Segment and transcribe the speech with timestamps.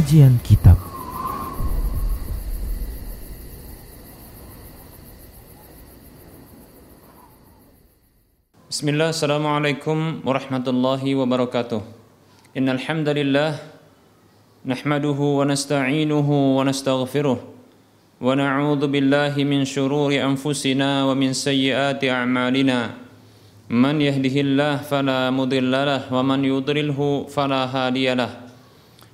[0.00, 0.80] Kajian Kitab.
[8.72, 11.84] Bismillah, Assalamualaikum warahmatullahi wabarakatuh.
[12.56, 13.60] Innal hamdalillah
[14.64, 22.96] Nahmaduhu wa nasta'inuhu wa nastaghfiruh Wa na'udhu billahi min syururi anfusina wa min sayyiati a'malina.
[23.68, 28.49] Man yahdihillah fala mudhillalah wa man yudrilhu fala hadiyalah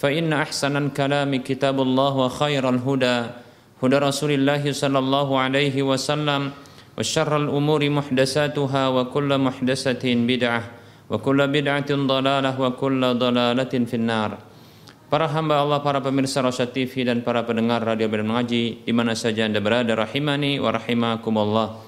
[0.00, 3.18] فإن أحسن الكلام كتاب الله وخير الهدى
[3.82, 6.42] هدى رسول الله صلى الله عليه وسلم
[6.96, 10.62] وشر الأمور محدثاتها وكل محدثة بدعة
[11.10, 14.32] وكل بدعة ضلالة وكل ضلالة في النار
[15.06, 19.14] Para hamba Allah, para pemirsa Rosyad TV dan para pendengar Radio Bidang Mengaji di mana
[19.14, 21.78] saja Anda berada rahimani wa rahimakumullah.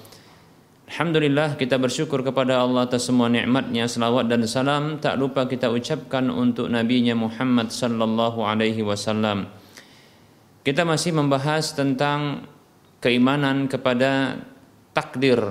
[0.94, 6.30] Alhamdulillah kita bersyukur kepada Allah atas semua nikmatnya salawat dan salam tak lupa kita ucapkan
[6.30, 9.50] untuk nabinya Muhammad sallallahu alaihi wasallam.
[10.62, 12.46] Kita masih membahas tentang
[13.02, 14.38] keimanan kepada
[14.94, 15.42] takdir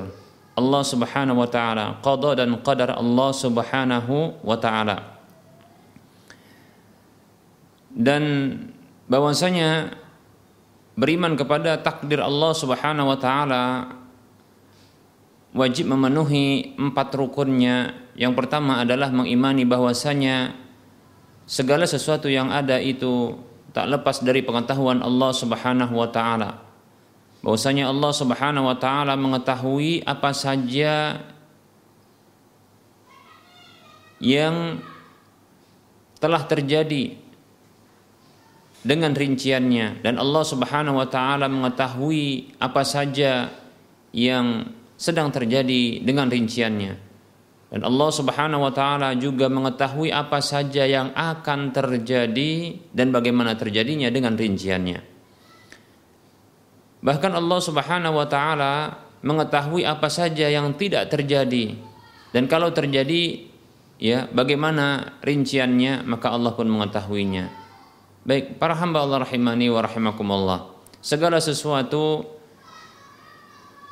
[0.55, 5.19] Allah Subhanahu wa taala, qada dan qadar Allah Subhanahu wa taala.
[7.91, 8.23] Dan
[9.11, 9.91] bahwasanya
[10.95, 13.63] beriman kepada takdir Allah Subhanahu wa taala
[15.53, 17.93] wajib memenuhi empat rukunnya.
[18.13, 20.53] Yang pertama adalah mengimani bahwasanya
[21.45, 23.37] segala sesuatu yang ada itu
[23.73, 26.61] tak lepas dari pengetahuan Allah Subhanahu wa taala.
[27.41, 31.21] Bahwasanya Allah Subhanahu wa taala mengetahui apa saja
[34.23, 34.79] yang
[36.21, 37.19] telah terjadi
[38.83, 43.51] dengan rinciannya dan Allah Subhanahu wa taala mengetahui apa saja
[44.15, 44.71] yang
[45.03, 47.11] sedang terjadi dengan rinciannya.
[47.75, 54.07] Dan Allah Subhanahu wa taala juga mengetahui apa saja yang akan terjadi dan bagaimana terjadinya
[54.07, 55.03] dengan rinciannya.
[57.03, 58.73] Bahkan Allah Subhanahu wa taala
[59.19, 61.75] mengetahui apa saja yang tidak terjadi
[62.31, 63.43] dan kalau terjadi
[63.99, 67.51] ya bagaimana rinciannya maka Allah pun mengetahuinya.
[68.23, 70.59] Baik, para hamba Allah rahimani wa rahimakumullah.
[71.03, 72.23] Segala sesuatu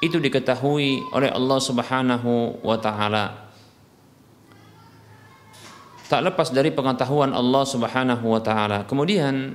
[0.02, 3.54] itu diketahui oleh Allah Subhanahu wa taala.
[6.10, 8.84] Tak lepas dari pengetahuan Allah Subhanahu wa taala.
[8.90, 9.54] Kemudian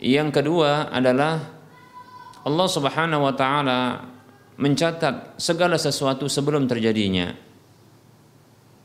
[0.00, 1.36] yang kedua adalah
[2.48, 4.08] Allah Subhanahu wa taala
[4.56, 7.36] mencatat segala sesuatu sebelum terjadinya.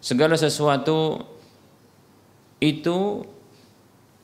[0.04, 1.24] Segala sesuatu
[2.60, 3.24] itu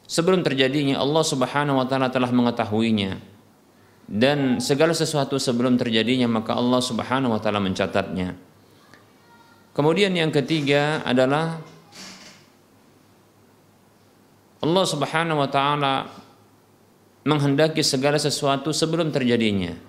[0.04, 3.31] sebelum terjadinya Allah Subhanahu wa taala telah mengetahuinya
[4.12, 8.36] dan segala sesuatu sebelum terjadinya maka Allah Subhanahu wa taala mencatatnya.
[9.72, 11.64] Kemudian yang ketiga adalah
[14.60, 16.12] Allah Subhanahu wa taala
[17.24, 19.80] menghendaki segala sesuatu sebelum terjadinya.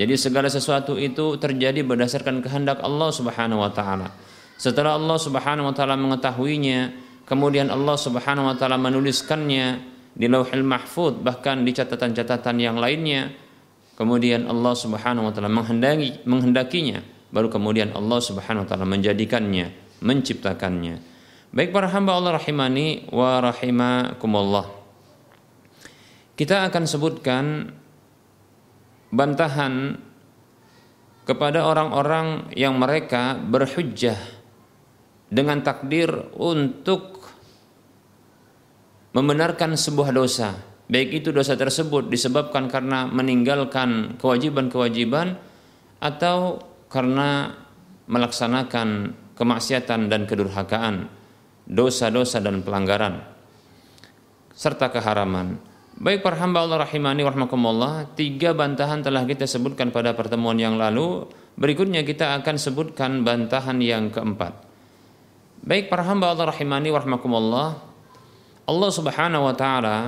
[0.00, 4.08] Jadi segala sesuatu itu terjadi berdasarkan kehendak Allah Subhanahu wa taala.
[4.56, 6.96] Setelah Allah Subhanahu wa taala mengetahuinya,
[7.28, 9.84] kemudian Allah Subhanahu wa taala menuliskannya
[10.16, 13.28] di Lauhil Mahfud bahkan di catatan-catatan yang lainnya
[13.98, 17.02] kemudian Allah Subhanahu wa taala menghendaki menghendakinya.
[17.34, 21.02] Baru kemudian Allah Subhanahu wa taala menjadikannya menciptakannya.
[21.50, 24.66] Baik para hamba Allah rahimani wa rahimakumullah.
[26.38, 27.44] Kita akan sebutkan
[29.10, 29.98] bantahan
[31.26, 34.16] kepada orang-orang yang mereka berhujjah
[35.28, 36.08] dengan takdir
[36.38, 37.18] untuk
[39.12, 45.36] membenarkan sebuah dosa baik itu dosa tersebut disebabkan karena meninggalkan kewajiban-kewajiban
[46.00, 47.52] atau karena
[48.08, 51.06] melaksanakan kemaksiatan dan kedurhakaan,
[51.68, 53.22] dosa-dosa dan pelanggaran
[54.58, 55.60] serta keharaman.
[55.98, 61.26] Baik para hamba Allah rahimani warahmatullah, tiga bantahan telah kita sebutkan pada pertemuan yang lalu.
[61.58, 64.62] Berikutnya kita akan sebutkan bantahan yang keempat.
[65.66, 67.68] Baik para hamba Allah rahimani warahmatullah,
[68.66, 69.98] Allah Subhanahu wa taala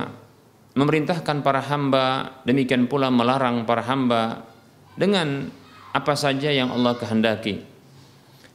[0.75, 4.47] memerintahkan para hamba demikian pula melarang para hamba
[4.95, 5.51] dengan
[5.91, 7.63] apa saja yang Allah kehendaki.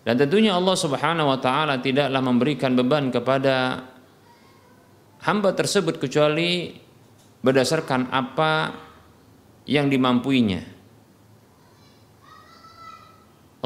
[0.07, 3.83] Dan tentunya Allah Subhanahu wa taala tidaklah memberikan beban kepada
[5.27, 6.71] hamba tersebut kecuali
[7.43, 8.71] berdasarkan apa
[9.67, 10.76] yang dimampuinya.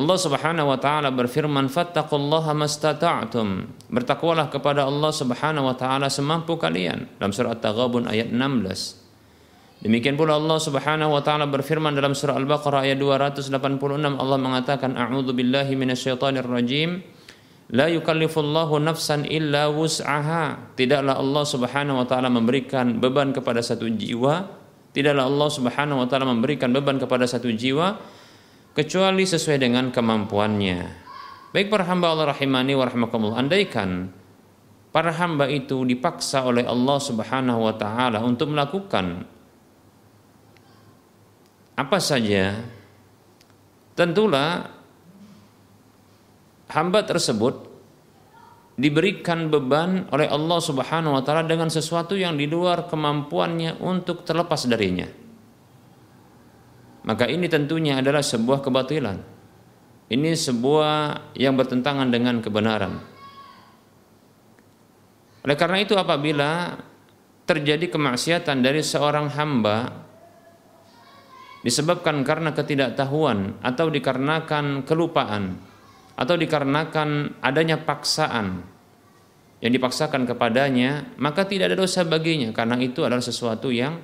[0.00, 3.68] Allah Subhanahu wa taala berfirman fattaqullaha mastata'tum.
[3.92, 9.84] Bertakwalah kepada Allah Subhanahu wa taala semampu kalian dalam surah At-Taghabun ayat 16.
[9.84, 13.52] Demikian pula Allah Subhanahu wa taala berfirman dalam surah Al-Baqarah ayat 286
[14.16, 17.04] Allah mengatakan a'udzu billahi minasyaitonir rajim
[17.70, 20.74] La yukallifullahu nafsan illa wus'aha.
[20.80, 24.48] Tidaklah Allah Subhanahu wa taala memberikan beban kepada satu jiwa,
[24.96, 28.00] tidaklah Allah Subhanahu wa taala memberikan beban kepada satu jiwa
[28.74, 30.78] kecuali sesuai dengan kemampuannya.
[31.50, 34.10] Baik para hamba Allah rahimani wa rahmakumullah, andaikan
[34.94, 39.26] para hamba itu dipaksa oleh Allah Subhanahu wa taala untuk melakukan
[41.74, 42.60] apa saja,
[43.96, 44.68] tentulah
[46.68, 47.66] hamba tersebut
[48.76, 54.68] diberikan beban oleh Allah Subhanahu wa taala dengan sesuatu yang di luar kemampuannya untuk terlepas
[54.68, 55.08] darinya.
[57.00, 59.18] Maka ini tentunya adalah sebuah kebatilan.
[60.10, 62.98] Ini sebuah yang bertentangan dengan kebenaran.
[65.40, 66.76] Oleh karena itu apabila
[67.48, 70.06] terjadi kemaksiatan dari seorang hamba
[71.64, 75.56] disebabkan karena ketidaktahuan atau dikarenakan kelupaan
[76.20, 78.60] atau dikarenakan adanya paksaan
[79.60, 84.00] yang dipaksakan kepadanya, maka tidak ada dosa baginya karena itu adalah sesuatu yang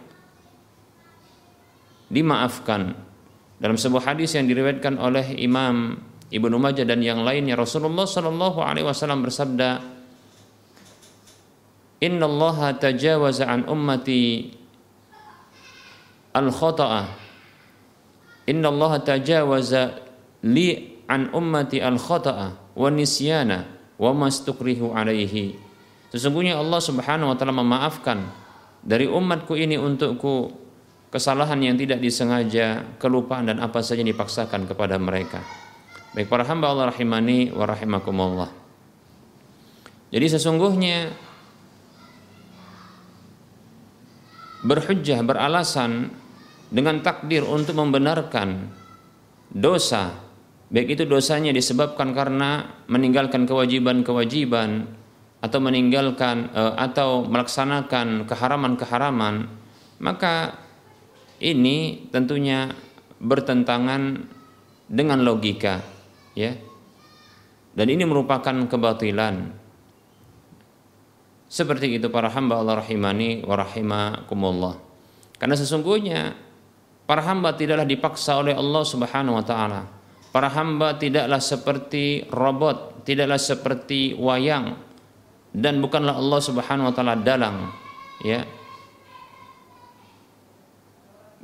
[2.13, 2.95] dimaafkan.
[3.57, 5.97] Dalam sebuah hadis yang diriwayatkan oleh Imam
[6.29, 9.81] Ibnu Majah dan yang lainnya Rasulullah Shallallahu alaihi wasallam bersabda
[12.03, 14.53] Inna Allah tajawaza an ummati
[16.37, 17.03] al khata'a
[18.53, 19.83] Inna Allah tajawaza
[20.45, 23.65] li an ummati al khata'a wa nisyana
[23.97, 25.57] wa mastukrihu alaihi.
[26.13, 28.29] Sesungguhnya Allah Subhanahu wa taala memaafkan
[28.85, 30.66] dari umatku ini untukku
[31.11, 35.43] kesalahan yang tidak disengaja, kelupaan dan apa saja yang dipaksakan kepada mereka.
[36.17, 38.51] Baik para hamba Allah rahimani wa rahimakumullah.
[40.11, 41.13] Jadi sesungguhnya
[44.65, 46.11] berhujjah beralasan
[46.73, 48.71] dengan takdir untuk membenarkan
[49.53, 50.27] dosa
[50.67, 54.91] baik itu dosanya disebabkan karena meninggalkan kewajiban-kewajiban
[55.39, 59.47] atau meninggalkan uh, atau melaksanakan keharaman-keharaman
[60.03, 60.66] maka
[61.41, 62.73] ini tentunya
[63.21, 64.25] bertentangan
[64.87, 65.83] dengan logika
[66.37, 66.55] ya.
[67.77, 69.53] Dan ini merupakan kebatilan.
[71.47, 74.75] Seperti itu para hamba Allah rahimani wa rahimakumullah.
[75.37, 76.33] Karena sesungguhnya
[77.05, 79.83] para hamba tidaklah dipaksa oleh Allah Subhanahu wa taala.
[80.33, 84.77] Para hamba tidaklah seperti robot, tidaklah seperti wayang.
[85.53, 87.73] Dan bukanlah Allah Subhanahu wa taala dalang,
[88.21, 88.45] ya.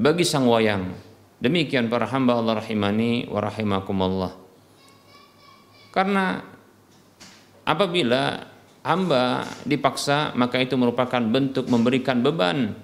[0.02, 0.90] Bagi sang wayang.
[1.38, 4.34] Demikian para hamba Allah rahimani wa rahimakumullah.
[5.94, 6.42] Karena
[7.62, 8.50] apabila
[8.82, 12.74] hamba dipaksa maka itu merupakan bentuk memberikan beban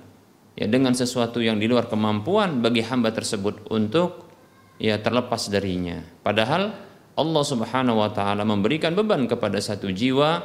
[0.54, 4.30] ya dengan sesuatu yang di luar kemampuan bagi hamba tersebut untuk
[4.78, 5.98] ya terlepas darinya.
[6.22, 6.70] Padahal
[7.18, 10.38] Allah Subhanahu wa taala memberikan beban kepada satu jiwa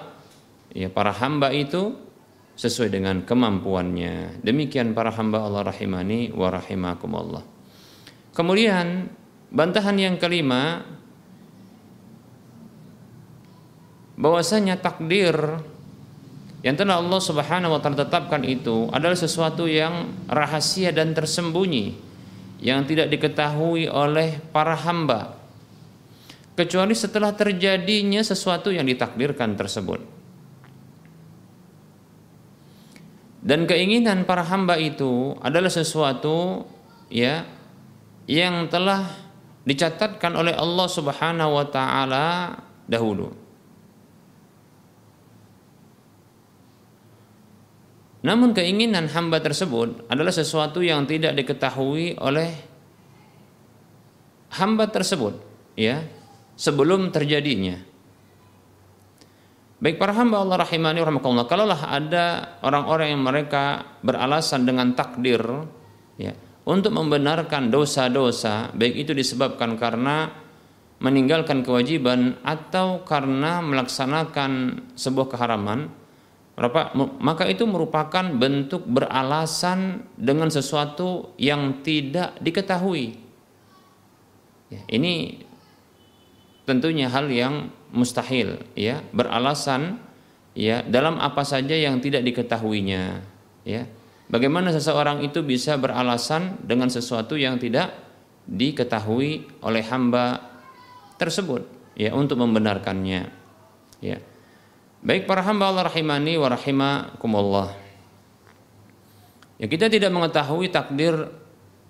[0.73, 1.93] ya para hamba itu
[2.53, 4.43] sesuai dengan kemampuannya.
[4.45, 7.43] Demikian para hamba Allah rahimani wa rahimakumullah.
[8.33, 9.09] Kemudian
[9.53, 10.81] bantahan yang kelima
[14.17, 15.35] bahwasanya takdir
[16.63, 21.93] yang telah Allah Subhanahu wa taala tetapkan itu adalah sesuatu yang rahasia dan tersembunyi
[22.63, 25.35] yang tidak diketahui oleh para hamba
[26.55, 30.22] kecuali setelah terjadinya sesuatu yang ditakdirkan tersebut.
[33.43, 36.63] Dan keinginan para hamba itu adalah sesuatu
[37.11, 37.43] ya
[38.23, 39.03] yang telah
[39.67, 42.55] dicatatkan oleh Allah Subhanahu wa taala
[42.87, 43.35] dahulu.
[48.23, 52.55] Namun keinginan hamba tersebut adalah sesuatu yang tidak diketahui oleh
[54.55, 55.43] hamba tersebut,
[55.75, 56.07] ya,
[56.55, 57.83] sebelum terjadinya.
[59.83, 65.43] Baik para hamba Allah rahimani rahimakumullah, kalaulah ada orang-orang yang mereka beralasan dengan takdir
[66.15, 66.31] ya,
[66.63, 70.31] untuk membenarkan dosa-dosa, baik itu disebabkan karena
[71.03, 74.51] meninggalkan kewajiban atau karena melaksanakan
[74.95, 75.91] sebuah keharaman,
[77.19, 83.19] maka itu merupakan bentuk beralasan dengan sesuatu yang tidak diketahui.
[84.71, 85.43] Ya, ini
[86.63, 89.03] tentunya hal yang mustahil ya.
[89.11, 89.99] Beralasan
[90.57, 93.23] ya dalam apa saja yang tidak diketahuinya
[93.67, 93.83] ya.
[94.31, 97.93] Bagaimana seseorang itu bisa beralasan dengan sesuatu yang tidak
[98.49, 100.41] diketahui oleh hamba
[101.21, 103.29] tersebut ya untuk membenarkannya
[104.01, 104.17] ya.
[105.03, 107.69] Baik para hamba Allah rahimani wa rahimakumullah.
[109.59, 111.29] Ya kita tidak mengetahui takdir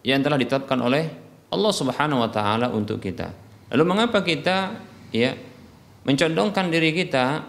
[0.03, 1.13] yang telah ditetapkan oleh
[1.53, 3.42] Allah Subhanahu wa taala untuk kita
[3.73, 4.77] lalu mengapa kita
[5.09, 5.33] ya
[6.05, 7.41] mencondongkan diri kita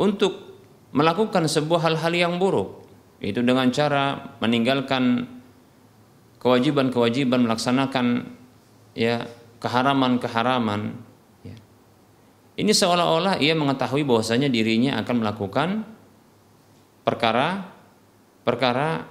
[0.00, 0.48] untuk
[0.96, 2.88] melakukan sebuah hal-hal yang buruk?
[3.20, 5.28] Itu dengan cara meninggalkan
[6.40, 8.32] kewajiban-kewajiban melaksanakan
[8.96, 10.94] ya keharaman-keharaman
[11.42, 11.56] ya.
[12.56, 15.68] ini seolah-olah ia mengetahui bahwasanya dirinya akan melakukan
[17.02, 17.68] perkara
[18.46, 19.04] perkara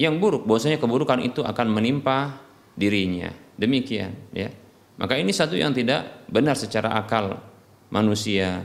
[0.00, 0.48] yang buruk.
[0.48, 2.40] Bahwasanya keburukan itu akan menimpa
[2.74, 4.50] dirinya demikian ya
[5.02, 7.40] maka ini satu yang tidak benar secara akal
[7.90, 8.62] manusia.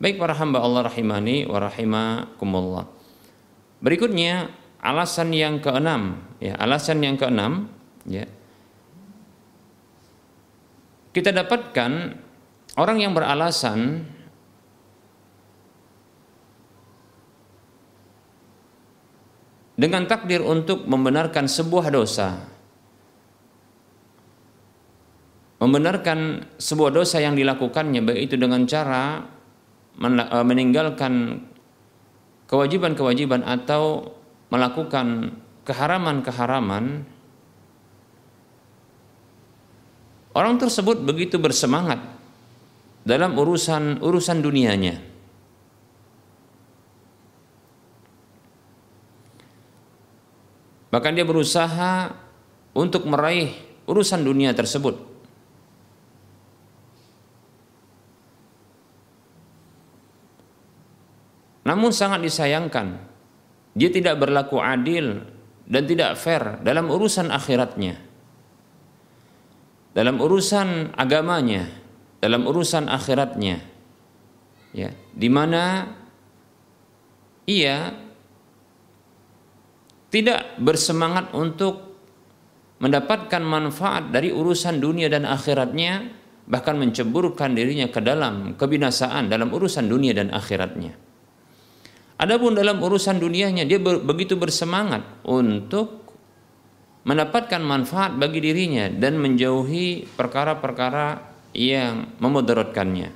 [0.00, 2.84] Baik para hamba Allah rahimani wa rahimakumullah.
[3.84, 4.48] Berikutnya
[4.80, 7.68] alasan yang keenam, ya, alasan yang keenam,
[8.08, 8.24] ya.
[11.12, 12.16] Kita dapatkan
[12.78, 14.08] orang yang beralasan
[19.76, 22.57] dengan takdir untuk membenarkan sebuah dosa
[25.58, 29.26] membenarkan sebuah dosa yang dilakukannya baik itu dengan cara
[29.98, 31.42] eh, meninggalkan
[32.46, 34.14] kewajiban-kewajiban atau
[34.48, 35.36] melakukan
[35.66, 37.04] keharaman-keharaman
[40.32, 42.00] orang tersebut begitu bersemangat
[43.04, 44.96] dalam urusan urusan dunianya.
[50.88, 52.16] Bahkan dia berusaha
[52.72, 53.52] untuk meraih
[53.84, 55.17] urusan dunia tersebut
[61.68, 62.96] Namun sangat disayangkan
[63.76, 65.20] dia tidak berlaku adil
[65.68, 68.00] dan tidak fair dalam urusan akhiratnya.
[69.92, 71.68] Dalam urusan agamanya,
[72.24, 73.60] dalam urusan akhiratnya.
[74.72, 75.92] Ya, di mana
[77.44, 77.92] ia
[80.08, 81.88] tidak bersemangat untuk
[82.78, 86.14] mendapatkan manfaat dari urusan dunia dan akhiratnya
[86.48, 91.07] bahkan menceburkan dirinya ke dalam kebinasaan dalam urusan dunia dan akhiratnya.
[92.18, 96.02] Adapun dalam urusan dunianya dia begitu bersemangat untuk
[97.06, 101.22] mendapatkan manfaat bagi dirinya dan menjauhi perkara-perkara
[101.54, 103.14] yang memudaratkannya.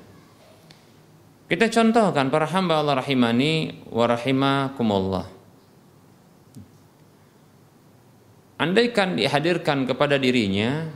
[1.50, 5.26] Kita contohkan para hamba Allah rahimani wa rahimakumullah.
[8.62, 10.86] Andaikan dihadirkan kepada dirinya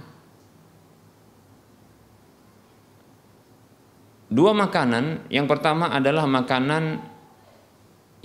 [4.30, 7.15] dua makanan, yang pertama adalah makanan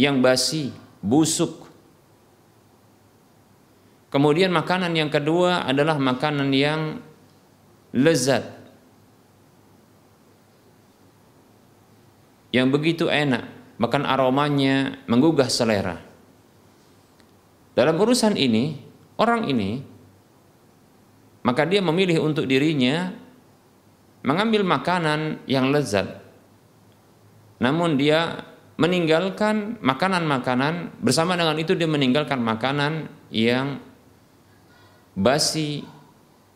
[0.02, 0.74] yang basi,
[1.06, 1.70] busuk.
[4.10, 6.98] Kemudian makanan yang kedua adalah makanan yang
[7.94, 8.44] lezat.
[12.50, 16.02] Yang begitu enak, bahkan aromanya menggugah selera.
[17.78, 18.82] Dalam urusan ini,
[19.16, 19.80] orang ini
[21.42, 23.16] maka dia memilih untuk dirinya
[24.22, 26.22] mengambil makanan yang lezat.
[27.62, 28.51] Namun dia
[28.82, 33.78] meninggalkan makanan-makanan bersama dengan itu dia meninggalkan makanan yang
[35.14, 35.86] basi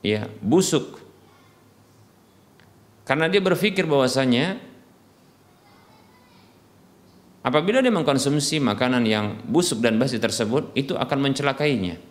[0.01, 1.05] ya busuk.
[3.05, 4.57] Karena dia berpikir bahwasanya
[7.45, 12.01] apabila dia mengkonsumsi makanan yang busuk dan basi tersebut itu akan mencelakainya.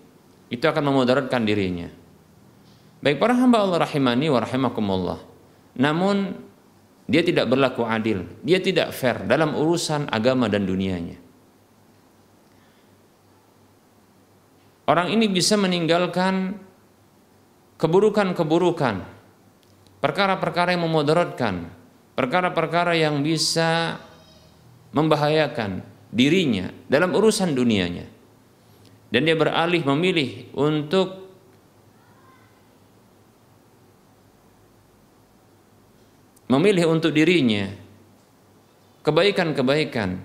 [0.47, 1.91] Itu akan memudaratkan dirinya.
[3.03, 5.19] Baik para hamba Allah rahimani wa rahimakumullah.
[5.75, 6.39] Namun
[7.05, 11.21] dia tidak berlaku adil, dia tidak fair dalam urusan agama dan dunianya.
[14.85, 16.61] Orang ini bisa meninggalkan
[17.81, 19.01] keburukan-keburukan,
[20.01, 21.73] perkara-perkara yang memudaratkan,
[22.13, 24.01] perkara-perkara yang bisa
[24.93, 25.81] membahayakan
[26.13, 28.07] dirinya dalam urusan dunianya.
[29.09, 31.24] Dan dia beralih memilih untuk
[36.55, 37.67] memilih untuk dirinya
[39.03, 40.17] kebaikan-kebaikan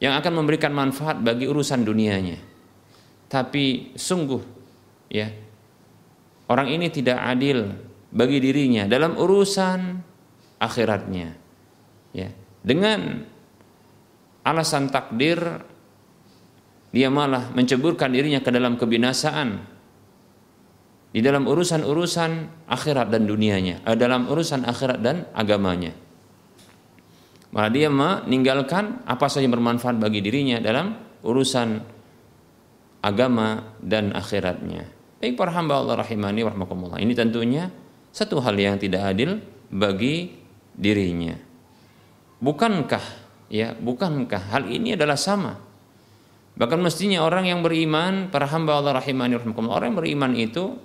[0.00, 2.38] yang akan memberikan manfaat bagi urusan dunianya.
[3.30, 4.42] Tapi sungguh
[5.12, 5.28] ya
[6.50, 7.70] orang ini tidak adil
[8.10, 9.80] bagi dirinya dalam urusan
[10.58, 11.28] akhiratnya.
[12.10, 13.22] Ya, dengan
[14.42, 15.38] alasan takdir
[16.90, 19.62] dia malah menceburkan dirinya ke dalam kebinasaan
[21.10, 22.30] di dalam urusan-urusan
[22.70, 25.90] akhirat dan dunianya, eh, dalam urusan akhirat dan agamanya.
[27.50, 30.94] Malah dia meninggalkan apa saja yang bermanfaat bagi dirinya dalam
[31.26, 31.82] urusan
[33.02, 34.86] agama dan akhiratnya.
[35.18, 37.02] Baik para hamba Allah rahimani warahmatullah.
[37.02, 37.66] Ini tentunya
[38.14, 40.30] satu hal yang tidak adil bagi
[40.78, 41.34] dirinya.
[42.38, 43.04] Bukankah
[43.50, 45.58] ya, bukankah hal ini adalah sama?
[46.54, 50.78] Bahkan mestinya orang yang beriman, para hamba Allah rahimani warahmatullah, orang yang beriman itu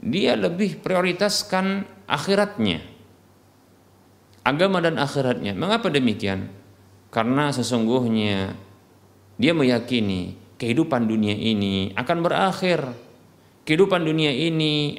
[0.00, 2.90] dia lebih prioritaskan akhiratnya
[4.44, 5.52] agama dan akhiratnya.
[5.56, 6.48] Mengapa demikian?
[7.10, 8.54] Karena sesungguhnya
[9.40, 12.80] dia meyakini kehidupan dunia ini akan berakhir.
[13.66, 14.98] Kehidupan dunia ini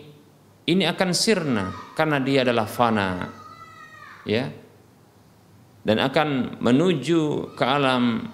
[0.70, 3.32] ini akan sirna karena dia adalah fana.
[4.28, 4.54] Ya.
[5.82, 8.30] Dan akan menuju ke alam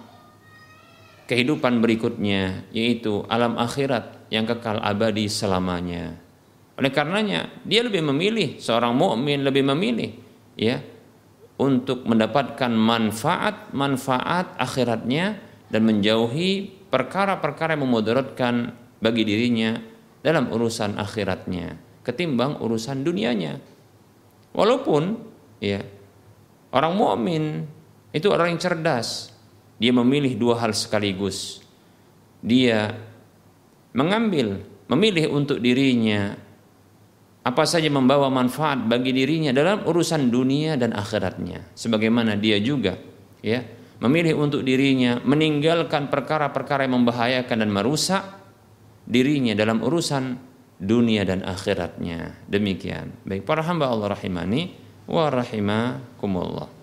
[1.32, 6.27] kehidupan berikutnya yaitu alam akhirat yang kekal abadi selamanya.
[6.78, 10.14] Oleh karenanya dia lebih memilih seorang mukmin lebih memilih
[10.54, 10.78] ya
[11.58, 15.42] untuk mendapatkan manfaat-manfaat akhiratnya
[15.74, 19.82] dan menjauhi perkara-perkara yang memudaratkan bagi dirinya
[20.22, 23.60] dalam urusan akhiratnya ketimbang urusan dunianya.
[24.56, 25.20] Walaupun
[25.60, 25.84] ya
[26.72, 27.68] orang mukmin
[28.16, 29.36] itu orang yang cerdas,
[29.76, 31.60] dia memilih dua hal sekaligus.
[32.40, 32.96] Dia
[33.92, 36.40] mengambil, memilih untuk dirinya
[37.48, 41.72] apa saja membawa manfaat bagi dirinya dalam urusan dunia dan akhiratnya.
[41.80, 43.00] Sebagaimana dia juga
[43.40, 43.64] ya
[44.04, 48.24] memilih untuk dirinya meninggalkan perkara-perkara yang membahayakan dan merusak
[49.08, 50.36] dirinya dalam urusan
[50.76, 52.44] dunia dan akhiratnya.
[52.52, 53.16] Demikian.
[53.24, 54.76] Baik para hamba Allah rahimani
[55.08, 56.77] wa rahimakumullah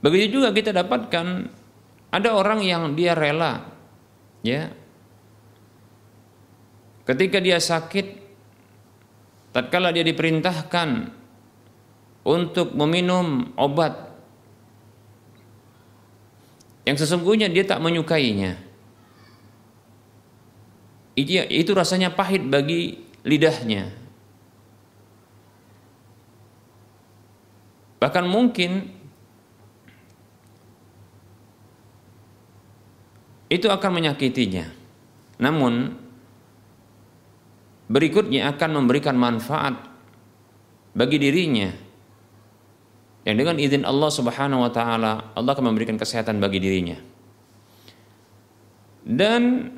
[0.00, 1.26] Begitu juga kita dapatkan
[2.10, 3.68] ada orang yang dia rela
[4.40, 4.72] ya.
[7.04, 8.06] Ketika dia sakit
[9.52, 11.10] tatkala dia diperintahkan
[12.24, 14.14] untuk meminum obat
[16.86, 18.70] yang sesungguhnya dia tak menyukainya
[21.20, 23.92] itu, itu rasanya pahit bagi lidahnya.
[28.00, 28.99] Bahkan mungkin
[33.60, 34.66] itu akan menyakitinya.
[35.40, 35.92] Namun
[37.92, 39.76] berikutnya akan memberikan manfaat
[40.96, 41.68] bagi dirinya.
[43.20, 46.96] Yang dengan izin Allah Subhanahu wa taala Allah akan memberikan kesehatan bagi dirinya.
[49.04, 49.68] Dan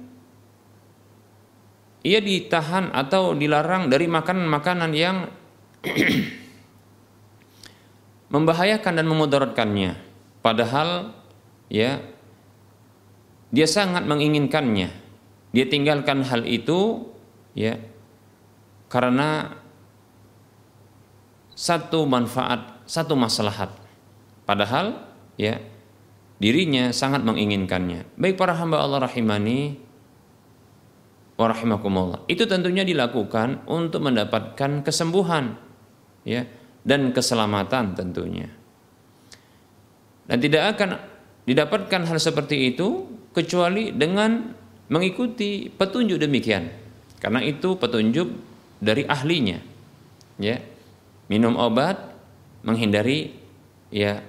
[2.03, 5.31] ia ditahan atau dilarang dari makanan-makanan yang
[8.35, 9.93] membahayakan dan memudaratkannya.
[10.43, 11.15] Padahal
[11.71, 12.03] ya
[13.53, 14.89] dia sangat menginginkannya.
[15.53, 17.13] Dia tinggalkan hal itu
[17.53, 17.77] ya
[18.89, 19.61] karena
[21.53, 23.69] satu manfaat, satu maslahat.
[24.49, 25.05] Padahal
[25.37, 25.61] ya
[26.41, 28.17] dirinya sangat menginginkannya.
[28.17, 29.77] Baik para hamba Allah rahimani
[31.37, 32.25] wa rahimakumullah.
[32.33, 35.61] Itu tentunya dilakukan untuk mendapatkan kesembuhan
[36.25, 36.49] ya
[36.83, 38.49] dan keselamatan tentunya.
[40.25, 40.91] Dan tidak akan
[41.45, 44.53] didapatkan hal seperti itu kecuali dengan
[44.93, 46.69] mengikuti petunjuk demikian.
[47.17, 48.29] Karena itu petunjuk
[48.79, 49.59] dari ahlinya.
[50.37, 50.61] Ya.
[51.33, 52.13] Minum obat,
[52.67, 53.33] menghindari
[53.89, 54.21] ya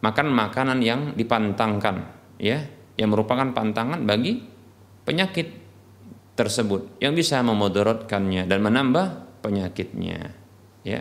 [0.00, 2.06] makan makanan yang dipantangkan,
[2.38, 2.62] ya,
[2.94, 4.38] yang merupakan pantangan bagi
[5.02, 5.50] penyakit
[6.36, 9.06] tersebut yang bisa memudaratkannya dan menambah
[9.42, 10.30] penyakitnya,
[10.86, 11.00] ya.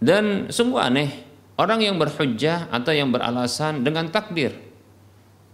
[0.00, 1.29] Dan sungguh aneh
[1.60, 4.56] Orang yang berhujjah atau yang beralasan dengan takdir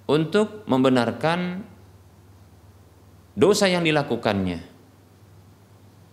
[0.07, 1.66] untuk membenarkan
[3.35, 4.62] dosa yang dilakukannya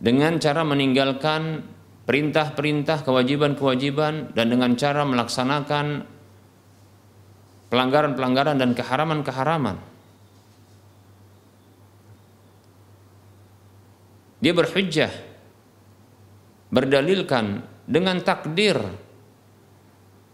[0.02, 1.62] dengan cara meninggalkan
[2.10, 6.10] perintah-perintah, kewajiban-kewajiban dan dengan cara melaksanakan
[7.70, 9.78] pelanggaran-pelanggaran dan keharaman-keharaman.
[14.42, 15.14] Dia berhujjah
[16.74, 18.82] berdalilkan dengan takdir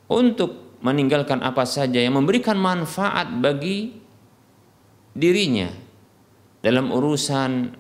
[0.10, 3.94] untuk meninggalkan apa saja yang memberikan manfaat bagi
[5.14, 5.70] dirinya
[6.60, 7.72] dalam urusan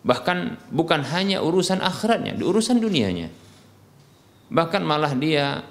[0.00, 3.28] bahkan bukan hanya urusan akhiratnya, di urusan dunianya.
[4.50, 5.62] Bahkan malah dia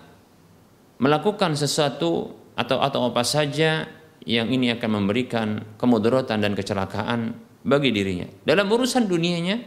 [1.02, 3.88] melakukan sesuatu atau atau apa saja
[4.24, 7.34] yang ini akan memberikan kemudaratan dan kecelakaan
[7.66, 8.28] bagi dirinya.
[8.46, 9.58] Dalam urusan dunianya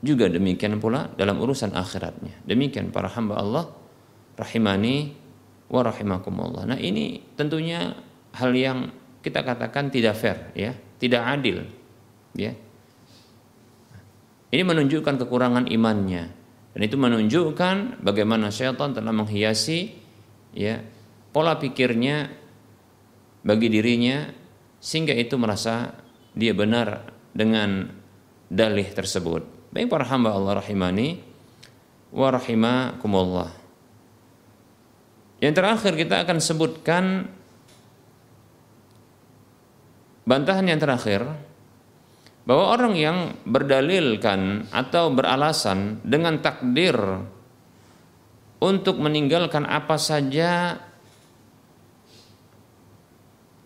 [0.00, 2.46] juga demikian pula dalam urusan akhiratnya.
[2.46, 3.64] Demikian para hamba Allah
[4.38, 5.21] rahimani
[5.72, 6.68] wa rahimakumullah.
[6.68, 7.96] Nah, ini tentunya
[8.36, 8.92] hal yang
[9.24, 11.64] kita katakan tidak fair ya, tidak adil
[12.36, 12.52] ya.
[14.52, 16.24] Ini menunjukkan kekurangan imannya
[16.76, 19.96] dan itu menunjukkan bagaimana syaitan telah menghiasi
[20.52, 20.84] ya
[21.32, 22.28] pola pikirnya
[23.40, 24.28] bagi dirinya
[24.76, 25.96] sehingga itu merasa
[26.36, 27.88] dia benar dengan
[28.52, 29.72] dalih tersebut.
[29.72, 31.16] Baik para hamba Allah rahimani
[32.12, 33.61] wa rahimakumullah.
[35.42, 37.26] Yang terakhir kita akan sebutkan
[40.22, 41.26] bantahan yang terakhir
[42.46, 46.94] bahwa orang yang berdalilkan atau beralasan dengan takdir
[48.62, 50.78] untuk meninggalkan apa saja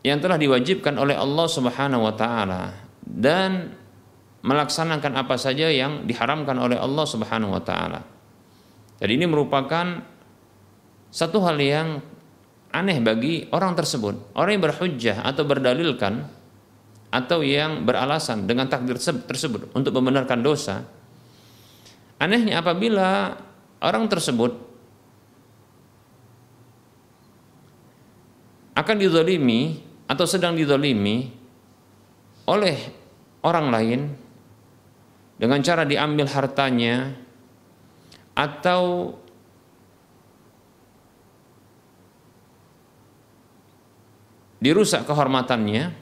[0.01, 2.73] yang telah diwajibkan oleh Allah Subhanahu wa taala
[3.05, 3.77] dan
[4.41, 8.01] melaksanakan apa saja yang diharamkan oleh Allah Subhanahu wa taala.
[8.97, 10.16] Jadi ini merupakan
[11.11, 11.89] satu hal yang
[12.77, 14.37] aneh bagi orang tersebut.
[14.37, 16.29] Orang yang berhujjah atau berdalilkan
[17.09, 20.85] atau yang beralasan dengan takdir tersebut untuk membenarkan dosa.
[22.21, 23.37] Anehnya apabila
[23.81, 24.53] orang tersebut
[28.77, 31.33] akan dizalimi atau sedang dizalimi
[32.47, 32.77] oleh
[33.41, 34.01] orang lain
[35.37, 37.13] dengan cara diambil hartanya
[38.37, 39.13] atau
[44.67, 45.95] dirusak kehormatannya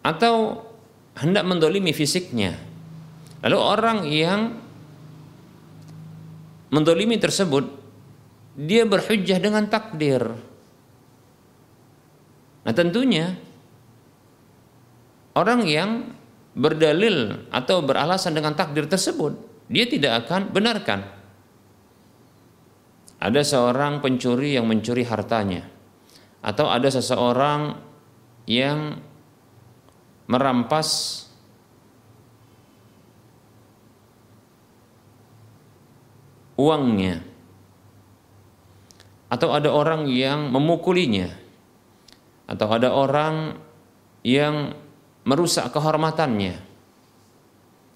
[0.00, 0.64] atau
[1.20, 2.56] hendak mendolimi fisiknya.
[3.44, 4.40] Lalu orang yang
[6.72, 7.68] mendolimi tersebut
[8.56, 10.32] dia berhujjah dengan takdir.
[12.64, 13.36] Nah tentunya
[15.36, 15.90] orang yang
[16.56, 19.36] berdalil atau beralasan dengan takdir tersebut
[19.68, 21.21] dia tidak akan benarkan.
[23.22, 25.62] Ada seorang pencuri yang mencuri hartanya.
[26.42, 27.78] Atau ada seseorang
[28.50, 28.98] yang
[30.26, 31.22] merampas
[36.58, 37.22] uangnya.
[39.30, 41.30] Atau ada orang yang memukulinya.
[42.50, 43.54] Atau ada orang
[44.26, 44.74] yang
[45.22, 46.58] merusak kehormatannya.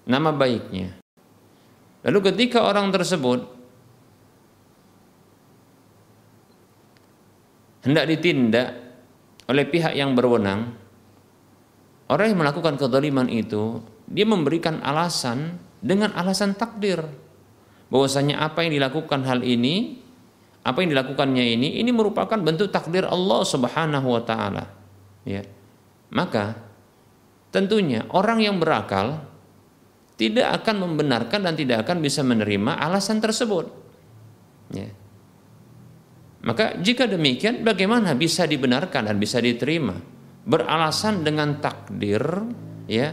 [0.07, 0.95] Nama baiknya.
[2.07, 3.56] Lalu ketika orang tersebut
[7.87, 8.75] hendak ditindak
[9.47, 10.75] oleh pihak yang berwenang
[12.07, 17.03] Orang yang melakukan kezaliman itu dia memberikan alasan dengan alasan takdir.
[17.91, 20.03] Bahwasanya apa yang dilakukan hal ini
[20.63, 24.71] apa yang dilakukannya ini ini merupakan bentuk takdir Allah Subhanahu wa taala.
[25.27, 25.43] Ya.
[26.11, 26.55] Maka
[27.51, 29.27] tentunya orang yang berakal
[30.15, 33.67] tidak akan membenarkan dan tidak akan bisa menerima alasan tersebut.
[34.71, 34.87] Ya
[36.47, 39.99] maka jika demikian bagaimana bisa dibenarkan dan bisa diterima
[40.47, 42.23] beralasan dengan takdir
[42.87, 43.11] ya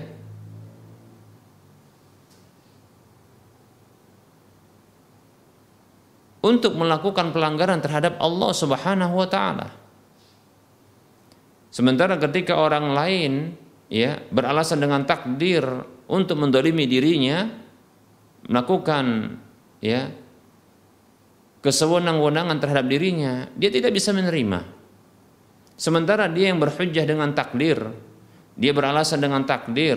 [6.47, 9.69] untuk melakukan pelanggaran terhadap Allah Subhanahu wa taala.
[11.75, 13.33] Sementara ketika orang lain
[13.91, 15.67] ya beralasan dengan takdir
[16.07, 17.51] untuk mendolimi dirinya
[18.47, 19.35] melakukan
[19.83, 20.07] ya
[21.65, 24.69] kesewenang-wenangan terhadap dirinya, dia tidak bisa menerima.
[25.81, 27.81] Sementara dia yang berhujjah dengan takdir,
[28.53, 29.97] dia beralasan dengan takdir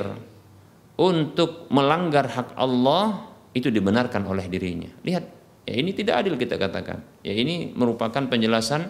[0.96, 4.88] untuk melanggar hak Allah itu dibenarkan oleh dirinya.
[5.04, 5.24] Lihat,
[5.68, 7.04] ya ini tidak adil kita katakan.
[7.22, 8.88] Ya ini merupakan penjelasan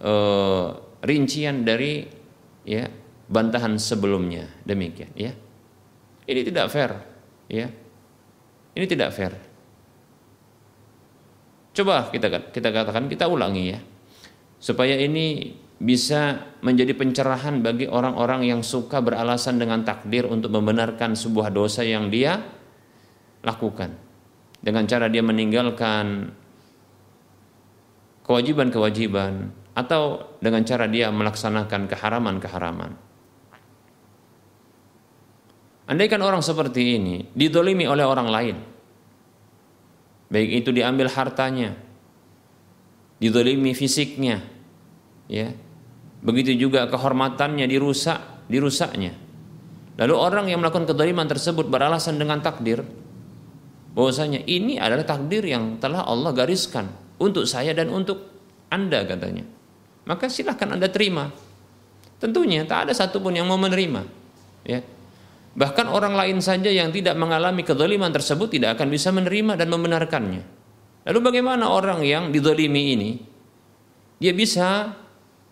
[0.00, 2.06] uh, rincian dari
[2.62, 2.86] ya
[3.26, 4.46] bantahan sebelumnya.
[4.62, 5.34] Demikian, ya.
[6.28, 6.94] Ini tidak fair,
[7.50, 7.66] ya.
[8.72, 9.47] Ini tidak fair.
[11.78, 13.78] Coba kita kita katakan, kita ulangi ya.
[14.58, 21.54] Supaya ini bisa menjadi pencerahan bagi orang-orang yang suka beralasan dengan takdir untuk membenarkan sebuah
[21.54, 22.42] dosa yang dia
[23.46, 23.94] lakukan
[24.58, 26.34] dengan cara dia meninggalkan
[28.26, 32.90] kewajiban-kewajiban atau dengan cara dia melaksanakan keharaman-keharaman.
[35.86, 38.56] Andaikan orang seperti ini didolimi oleh orang lain,
[40.28, 41.76] baik itu diambil hartanya,
[43.20, 44.44] didolimi fisiknya,
[45.28, 45.52] ya,
[46.24, 49.16] begitu juga kehormatannya dirusak, dirusaknya.
[49.98, 52.86] Lalu orang yang melakukan kedoliman tersebut beralasan dengan takdir,
[53.92, 56.86] bahwasanya ini adalah takdir yang telah Allah gariskan
[57.18, 58.38] untuk saya dan untuk
[58.68, 59.44] anda katanya.
[60.08, 61.28] Maka silahkan Anda terima.
[62.16, 64.04] Tentunya tak ada satupun yang mau menerima.
[64.64, 64.80] Ya,
[65.58, 70.42] Bahkan orang lain saja yang tidak mengalami kezaliman tersebut tidak akan bisa menerima dan membenarkannya.
[71.10, 73.10] Lalu bagaimana orang yang dizalimi ini?
[74.22, 74.94] Dia bisa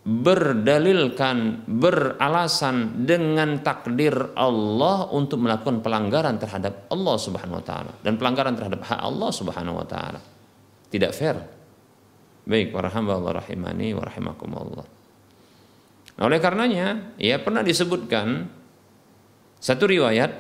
[0.07, 8.55] berdalilkan, beralasan dengan takdir Allah untuk melakukan pelanggaran terhadap Allah Subhanahu wa taala dan pelanggaran
[8.55, 10.23] terhadap hak Allah Subhanahu wa taala.
[10.87, 11.35] Tidak fair.
[12.47, 13.91] Baik Allah rahimani.
[16.15, 18.47] Nah, oleh karenanya, ya pernah disebutkan
[19.61, 20.33] satu riwayat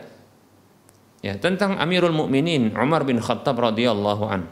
[1.24, 4.46] ya tentang Amirul Mukminin Umar bin Khattab radhiyallahu an.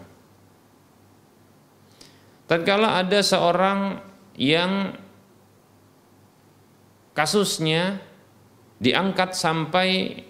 [2.44, 4.03] Tatkala ada seorang
[4.37, 4.92] yang
[7.16, 8.03] kasusnya
[8.83, 10.20] diangkat sampai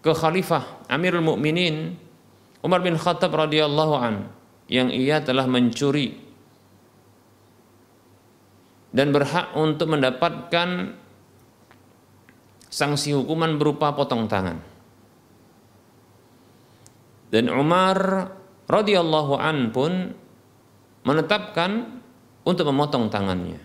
[0.00, 1.98] ke khalifah Amirul Mukminin
[2.62, 4.30] Umar bin Khattab radhiyallahu an
[4.70, 6.14] yang ia telah mencuri
[8.94, 10.94] dan berhak untuk mendapatkan
[12.76, 14.60] sanksi hukuman berupa potong tangan.
[17.32, 18.28] Dan Umar
[18.68, 20.12] radhiyallahu an pun
[21.08, 22.04] menetapkan
[22.44, 23.64] untuk memotong tangannya.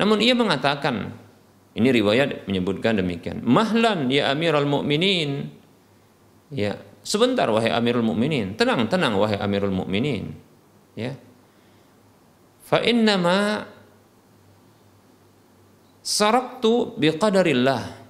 [0.00, 1.12] Namun ia mengatakan,
[1.76, 3.44] ini riwayat menyebutkan demikian.
[3.44, 5.52] Mahlan ya Amirul Mukminin.
[6.48, 8.56] Ya, sebentar wahai Amirul Mukminin.
[8.56, 10.32] Tenang, tenang wahai Amirul Mukminin.
[10.96, 11.20] Ya.
[12.64, 13.68] Fa innama
[16.00, 18.05] saraktu biqadarillah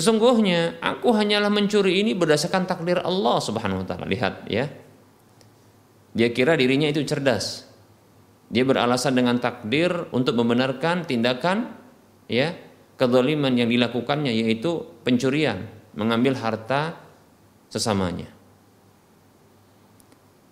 [0.00, 4.08] Sesungguhnya aku hanyalah mencuri ini berdasarkan takdir Allah Subhanahu wa taala.
[4.08, 4.64] Lihat ya.
[6.16, 7.68] Dia kira dirinya itu cerdas.
[8.48, 11.76] Dia beralasan dengan takdir untuk membenarkan tindakan
[12.32, 12.56] ya
[12.96, 16.96] kezaliman yang dilakukannya yaitu pencurian, mengambil harta
[17.68, 18.32] sesamanya.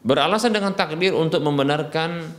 [0.05, 2.37] Beralasan dengan takdir untuk membenarkan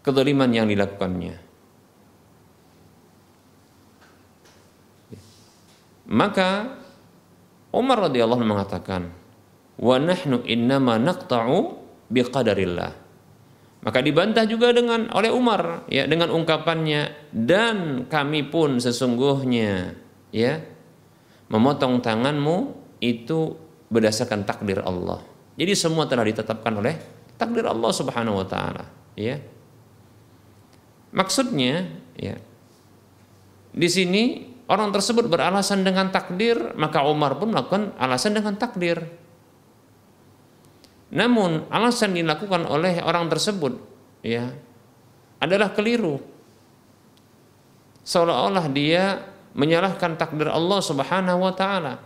[0.00, 1.45] kezaliman yang dilakukannya.
[6.06, 6.78] Maka
[7.74, 9.10] Umar radhiyallahu anhu mengatakan,
[9.76, 11.76] "Wa nahnu innama naqta'u
[12.08, 13.06] biqadarillah."
[13.86, 19.94] Maka dibantah juga dengan oleh Umar ya dengan ungkapannya dan kami pun sesungguhnya
[20.34, 20.58] ya
[21.46, 23.54] memotong tanganmu itu
[23.86, 25.22] berdasarkan takdir Allah.
[25.54, 26.98] Jadi semua telah ditetapkan oleh
[27.38, 29.38] takdir Allah Subhanahu wa taala, ya.
[31.14, 31.86] Maksudnya
[32.18, 32.36] ya
[33.70, 39.02] di sini orang tersebut beralasan dengan takdir, maka Umar pun melakukan alasan dengan takdir.
[41.14, 43.78] Namun alasan dilakukan oleh orang tersebut
[44.26, 44.50] ya
[45.38, 46.18] adalah keliru.
[48.02, 49.22] Seolah-olah dia
[49.54, 52.02] menyalahkan takdir Allah Subhanahu wa taala.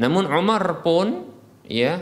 [0.00, 1.28] Namun Umar pun
[1.68, 2.00] ya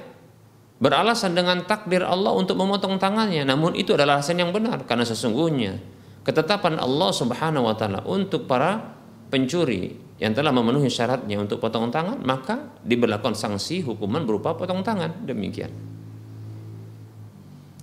[0.79, 3.43] beralasan dengan takdir Allah untuk memotong tangannya.
[3.43, 5.94] Namun itu adalah alasan yang benar karena sesungguhnya
[6.25, 8.97] ketetapan Allah Subhanahu wa taala untuk para
[9.29, 15.27] pencuri yang telah memenuhi syaratnya untuk potong tangan, maka diberlakukan sanksi hukuman berupa potong tangan.
[15.29, 15.71] Demikian.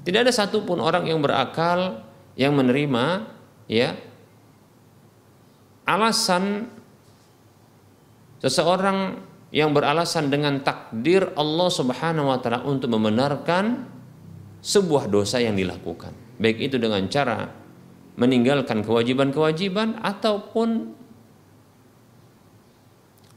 [0.01, 2.01] Tidak ada satupun orang yang berakal
[2.33, 3.29] yang menerima
[3.69, 3.93] ya
[5.85, 6.65] alasan
[8.41, 9.21] seseorang
[9.53, 13.85] yang beralasan dengan takdir Allah Subhanahu wa taala untuk membenarkan
[14.63, 16.15] sebuah dosa yang dilakukan.
[16.41, 17.60] Baik itu dengan cara
[18.19, 20.97] meninggalkan kewajiban-kewajiban ataupun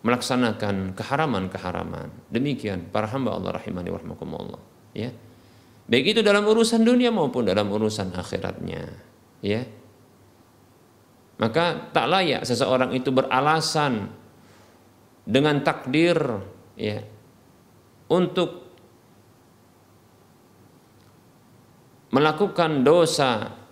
[0.05, 2.13] melaksanakan keharaman-keharaman.
[2.29, 4.61] Demikian para hamba Allah rahimani wa rahmakumullah.
[4.93, 5.11] Ya.
[5.89, 8.93] Baik itu dalam urusan dunia maupun dalam urusan akhiratnya.
[9.41, 9.65] Ya.
[11.41, 14.13] Maka tak layak seseorang itu beralasan
[15.25, 16.21] dengan takdir
[16.77, 17.01] ya
[18.13, 18.65] untuk
[22.13, 23.64] melakukan dosa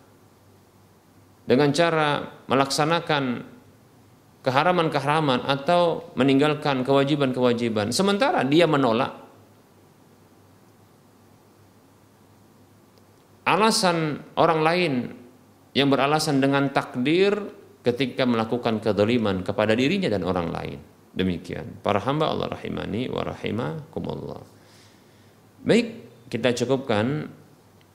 [1.52, 3.44] dengan cara melaksanakan
[4.40, 7.92] keharaman-keharaman atau meninggalkan kewajiban-kewajiban.
[7.92, 9.20] Sementara dia menolak.
[13.44, 14.92] Alasan orang lain
[15.76, 17.36] yang beralasan dengan takdir
[17.84, 20.78] ketika melakukan kedoliman kepada dirinya dan orang lain.
[21.12, 21.84] Demikian.
[21.84, 24.40] Para hamba Allah rahimani wa rahimakumullah.
[25.68, 25.86] Baik
[26.32, 27.28] kita cukupkan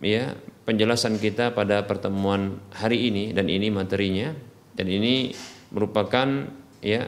[0.05, 4.35] ya penjelasan kita pada pertemuan hari ini dan ini materinya.
[4.75, 5.31] Dan ini
[5.71, 6.27] merupakan
[6.83, 7.07] ya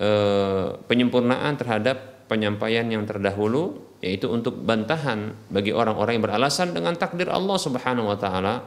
[0.00, 7.32] eh, penyempurnaan terhadap penyampaian yang terdahulu yaitu untuk bantahan bagi orang-orang yang beralasan dengan takdir
[7.32, 8.60] Allah Subhanahu wa taala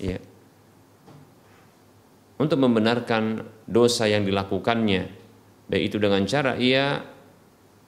[0.00, 0.16] ya
[2.40, 5.02] untuk membenarkan dosa yang dilakukannya
[5.68, 7.04] baik itu dengan cara ia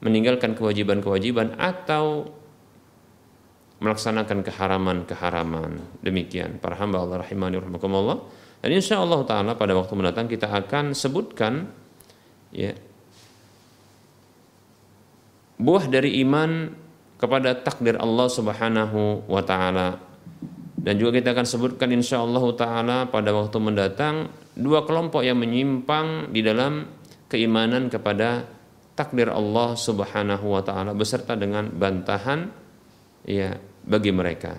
[0.05, 2.29] meninggalkan kewajiban-kewajiban atau
[3.83, 6.01] melaksanakan keharaman-keharaman.
[6.01, 6.63] Demikian.
[6.63, 8.23] Para hamba Allah rahimani rahimakumullah.
[8.63, 11.67] Dan insya Allah taala pada waktu mendatang kita akan sebutkan
[12.55, 12.71] ya
[15.59, 16.71] buah dari iman
[17.19, 19.99] kepada takdir Allah Subhanahu wa taala.
[20.79, 26.31] Dan juga kita akan sebutkan insya Allah taala pada waktu mendatang dua kelompok yang menyimpang
[26.31, 26.87] di dalam
[27.27, 28.47] keimanan kepada
[28.95, 32.47] takdir Allah Subhanahu wa taala beserta dengan bantahan
[33.27, 34.59] ya bagi mereka.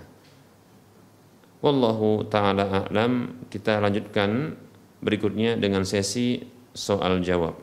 [1.64, 3.48] Wallahu taala a'lam.
[3.48, 4.60] Kita lanjutkan
[5.00, 6.44] berikutnya dengan sesi
[6.76, 7.56] soal jawab.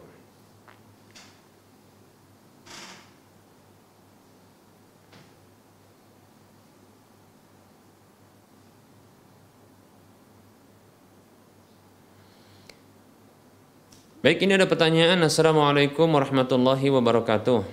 [14.21, 15.17] Baik, ini ada pertanyaan.
[15.25, 17.65] Assalamualaikum warahmatullahi wabarakatuh.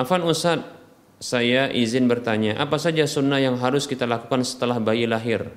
[0.00, 0.64] Afan Ustaz,
[1.22, 5.54] saya izin bertanya, apa saja sunnah yang harus kita lakukan setelah bayi lahir?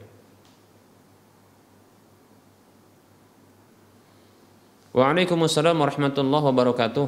[4.93, 7.08] Waalaikumsalam warahmatullahi wabarakatuh.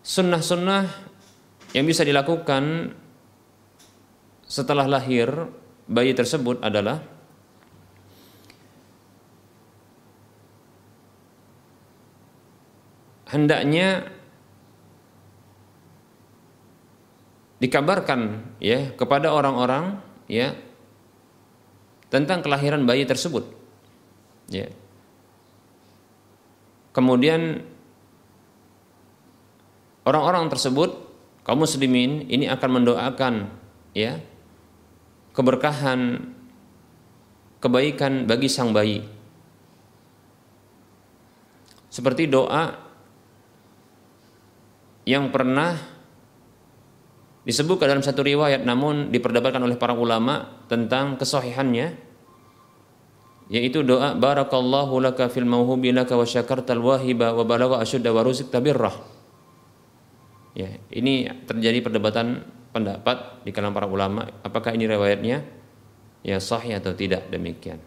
[0.00, 0.88] Sunnah-sunnah
[1.76, 2.96] yang bisa dilakukan
[4.48, 5.28] setelah lahir
[5.86, 7.04] bayi tersebut adalah
[13.28, 14.10] hendaknya
[17.60, 20.56] dikabarkan ya kepada orang-orang ya
[22.08, 23.46] tentang kelahiran bayi tersebut
[24.50, 24.66] ya.
[26.90, 27.62] Kemudian
[30.02, 30.90] orang-orang tersebut
[31.46, 33.34] kaum muslimin ini akan mendoakan
[33.94, 34.18] ya
[35.36, 36.32] keberkahan
[37.62, 39.04] kebaikan bagi sang bayi.
[41.90, 42.74] Seperti doa
[45.06, 45.99] yang pernah
[47.40, 51.96] disebutkan dalam satu riwayat namun diperdebatkan oleh para ulama tentang kesahihannya
[53.50, 58.62] yaitu doa barakallahu laka fil mauhubi laka wa syakartal wahiba wa balagha asyudda wa ruzikta
[58.62, 58.94] birrah.
[60.54, 65.42] Ya ini terjadi perdebatan pendapat di kalangan para ulama apakah ini riwayatnya?
[66.20, 67.32] Ya sahih atau tidak?
[67.32, 67.80] Demikian.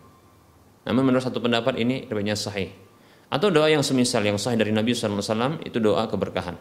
[0.84, 2.74] Namun menurut satu pendapat ini riwayatnya sahih.
[3.32, 6.60] Atau doa yang semisal yang sahih dari Nabi SAW itu doa keberkahan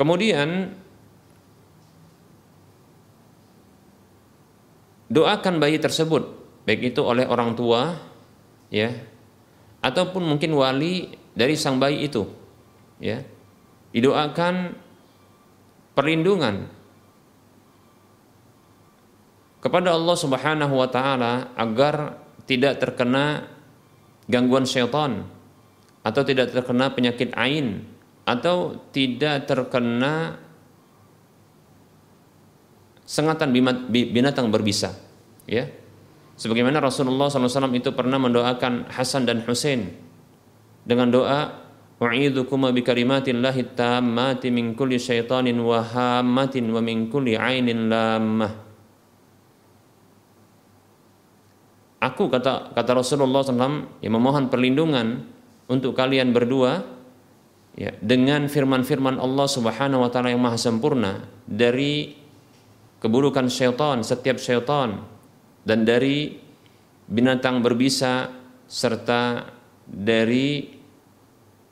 [0.00, 0.72] Kemudian
[5.12, 6.24] doakan bayi tersebut
[6.64, 8.00] baik itu oleh orang tua
[8.72, 8.96] ya
[9.84, 12.24] ataupun mungkin wali dari sang bayi itu
[12.96, 13.20] ya.
[13.92, 14.72] Didoakan
[15.92, 16.64] perlindungan
[19.60, 22.16] kepada Allah Subhanahu wa taala agar
[22.48, 23.52] tidak terkena
[24.32, 25.28] gangguan syaitan
[26.00, 27.84] atau tidak terkena penyakit ain
[28.24, 30.38] atau tidak terkena
[33.06, 33.50] sengatan
[33.90, 34.94] binatang berbisa
[35.50, 35.66] ya.
[36.40, 39.92] Sebagaimana Rasulullah SAW itu pernah mendoakan Hasan dan Husain
[40.88, 41.52] dengan doa
[42.00, 48.52] wa'idzukum bi kalimatillahi tammati min kulli syaitanin wa hammatin wa min kulli ainin lammah.
[52.00, 55.28] Aku kata kata Rasulullah SAW yang memohon perlindungan
[55.68, 56.99] untuk kalian berdua
[57.78, 62.14] ya dengan firman-firman Allah Subhanahu wa taala yang maha sempurna dari
[63.00, 65.02] keburukan syaitan setiap syaitan
[65.64, 66.36] dan dari
[67.10, 68.30] binatang berbisa
[68.70, 69.50] serta
[69.84, 70.80] dari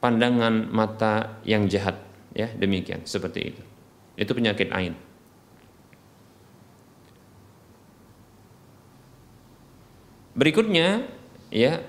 [0.02, 1.98] pandangan mata yang jahat.
[2.34, 3.06] Ya demikian.
[3.06, 3.62] Seperti itu.
[4.18, 4.94] Itu penyakit ain.
[10.38, 11.02] Berikutnya
[11.50, 11.82] ya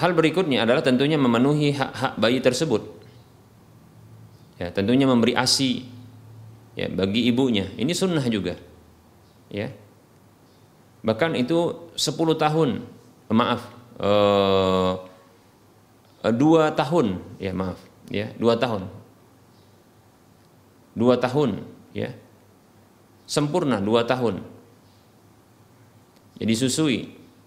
[0.00, 2.80] Hal berikutnya adalah tentunya memenuhi hak-hak bayi tersebut.
[4.56, 5.84] Ya, tentunya memberi ASI
[6.72, 7.68] ya bagi ibunya.
[7.76, 8.56] Ini sunnah juga.
[9.52, 9.76] Ya.
[11.04, 12.80] Bahkan itu 10 tahun,
[13.28, 13.60] maaf,
[14.00, 15.04] uh,
[16.28, 17.80] dua tahun, ya maaf,
[18.12, 18.84] ya dua tahun,
[20.92, 21.64] dua tahun,
[21.96, 22.12] ya
[23.24, 24.44] sempurna dua tahun.
[26.40, 26.98] Jadi susui,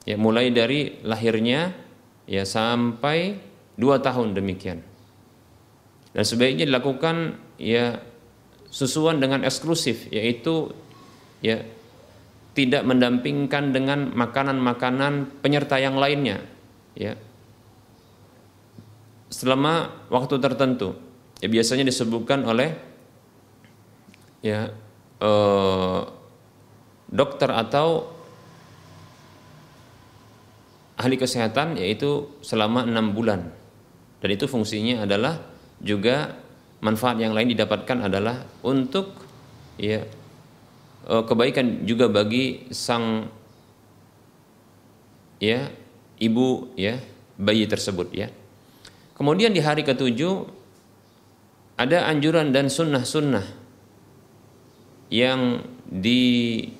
[0.06, 1.83] ya mulai dari lahirnya
[2.30, 3.40] ya sampai
[3.76, 4.80] dua tahun demikian.
[6.14, 7.98] Dan sebaiknya dilakukan ya
[8.74, 10.74] susuan dengan eksklusif yaitu
[11.46, 11.62] ya
[12.54, 16.42] tidak mendampingkan dengan makanan-makanan penyerta yang lainnya
[16.94, 17.18] ya
[19.34, 20.94] selama waktu tertentu
[21.42, 22.78] ya biasanya disebutkan oleh
[24.46, 24.70] ya
[25.22, 26.02] eh,
[27.10, 28.10] dokter atau
[30.98, 33.50] ahli kesehatan yaitu selama enam bulan.
[34.22, 35.42] Dan itu fungsinya adalah
[35.84, 36.38] juga
[36.80, 39.12] manfaat yang lain didapatkan adalah untuk
[39.80, 40.04] ya
[41.08, 43.28] eh, kebaikan juga bagi sang
[45.44, 45.68] ya
[46.22, 47.00] ibu ya
[47.36, 48.30] bayi tersebut ya.
[49.14, 50.46] Kemudian di hari ketujuh
[51.78, 53.44] ada anjuran dan sunnah-sunnah
[55.14, 56.78] yang dilakukan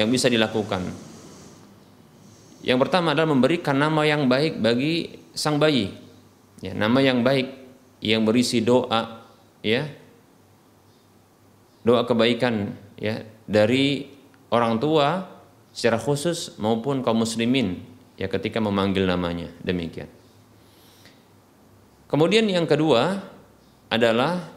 [0.00, 1.05] yang bisa dilakukan
[2.64, 5.92] yang pertama adalah memberikan nama yang baik bagi sang bayi.
[6.64, 7.52] Ya, nama yang baik
[8.00, 9.26] yang berisi doa
[9.60, 9.84] ya.
[11.86, 14.10] Doa kebaikan ya dari
[14.50, 15.28] orang tua
[15.70, 17.84] secara khusus maupun kaum muslimin
[18.16, 19.52] ya ketika memanggil namanya.
[19.60, 20.08] Demikian.
[22.08, 23.20] Kemudian yang kedua
[23.92, 24.55] adalah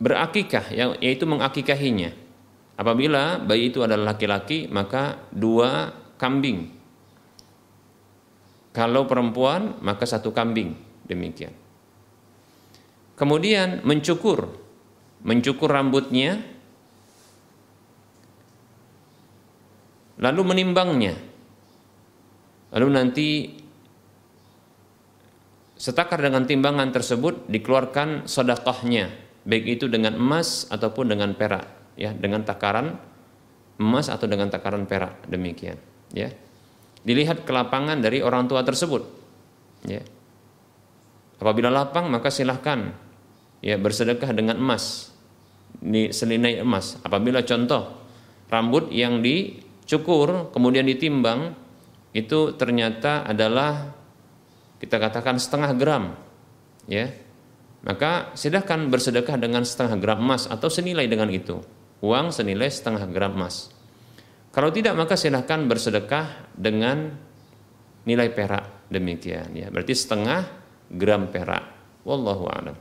[0.00, 2.16] berakikah yaitu mengakikahinya.
[2.80, 6.72] Apabila bayi itu adalah laki-laki maka dua kambing.
[8.72, 10.72] Kalau perempuan maka satu kambing
[11.04, 11.52] demikian.
[13.20, 14.48] Kemudian mencukur,
[15.20, 16.40] mencukur rambutnya,
[20.16, 21.20] lalu menimbangnya.
[22.72, 23.28] Lalu nanti
[25.76, 31.66] setakar dengan timbangan tersebut dikeluarkan sedekahnya baik itu dengan emas ataupun dengan perak
[31.98, 32.94] ya dengan takaran
[33.82, 35.74] emas atau dengan takaran perak demikian
[36.14, 36.30] ya.
[37.00, 39.02] Dilihat kelapangan dari orang tua tersebut
[39.90, 40.04] ya.
[41.42, 42.94] Apabila lapang maka silahkan
[43.58, 45.10] ya bersedekah dengan emas
[45.82, 47.00] di selinai emas.
[47.02, 48.06] Apabila contoh
[48.46, 51.58] rambut yang dicukur kemudian ditimbang
[52.14, 53.96] itu ternyata adalah
[54.78, 56.04] kita katakan setengah gram
[56.90, 57.08] ya
[57.80, 61.64] maka silahkan bersedekah dengan setengah gram emas atau senilai dengan itu.
[62.04, 63.72] Uang senilai setengah gram emas.
[64.52, 67.16] Kalau tidak maka silahkan bersedekah dengan
[68.04, 69.72] nilai perak demikian ya.
[69.72, 70.44] Berarti setengah
[70.92, 71.64] gram perak.
[72.04, 72.76] Wallahu a'lam.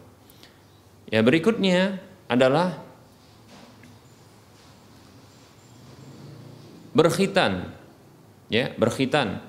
[1.07, 2.79] Ya berikutnya adalah
[6.91, 7.71] berkhitan.
[8.49, 9.45] Ya, berkhitan.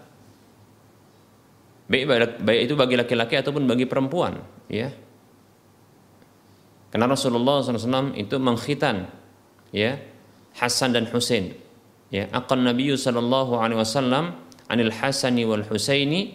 [1.89, 2.05] Baik,
[2.45, 4.93] baik itu bagi laki-laki ataupun bagi perempuan, ya
[6.91, 9.07] karena Rasulullah SAW itu mengkhitan
[9.71, 9.99] ya
[10.59, 11.55] Hasan dan Husain.
[12.11, 14.35] Ya, akan Nabi sallallahu alaihi wasallam
[14.67, 16.35] anil Hasani wal Husaini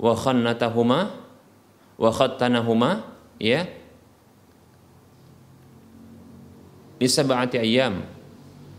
[0.00, 1.12] wa khannatahuma
[2.00, 3.04] wa khattanahuma
[3.36, 3.68] ya
[6.96, 8.00] di sab'ati ayyam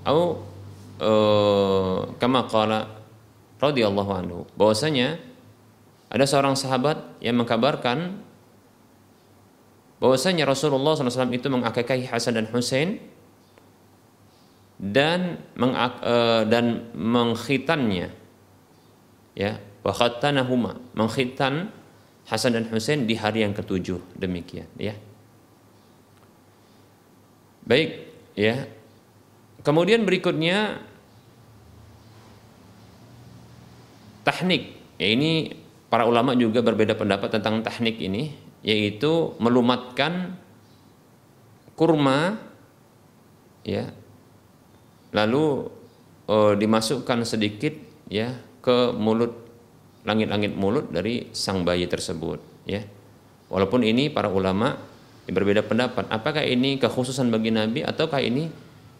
[0.02, 0.41] atau
[1.02, 2.89] uh, kama qala
[3.62, 5.22] radhiyallahu anhu bahwasanya
[6.10, 8.26] ada seorang sahabat yang mengkabarkan
[9.98, 13.02] bahwasanya Rasulullah SAW itu mengakikahi Hasan dan Husain
[14.78, 18.14] dan uh, dan mengkhitannya
[19.34, 21.74] ya wa khatanahuma mengkhitan
[22.30, 24.93] Hasan dan Husain di hari yang ketujuh demikian ya.
[27.68, 28.68] Baik ya.
[29.64, 30.80] Kemudian berikutnya
[34.28, 34.76] tahnik.
[35.00, 35.56] Ya ini
[35.88, 40.36] para ulama juga berbeda pendapat tentang tahnik ini yaitu melumatkan
[41.80, 42.36] kurma
[43.63, 43.88] ya.
[45.15, 45.72] Lalu
[46.28, 47.72] e, dimasukkan sedikit
[48.11, 49.47] ya ke mulut
[50.03, 52.84] langit-langit mulut dari sang bayi tersebut ya.
[53.47, 54.76] Walaupun ini para ulama
[55.24, 58.51] berbeda pendapat apakah ini kekhususan bagi nabi ataukah ini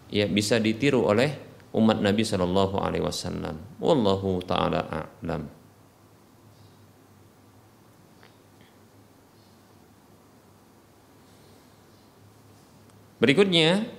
[0.08, 1.36] ya bisa ditiru oleh
[1.76, 3.60] umat nabi Shallallahu alaihi wasallam?
[3.76, 5.57] Wallahu taala a'lam
[13.18, 13.98] Berikutnya